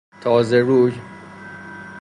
[0.21, 0.93] تازه روی